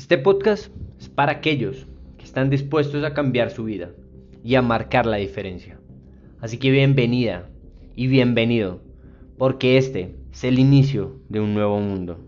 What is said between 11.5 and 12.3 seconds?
nuevo mundo.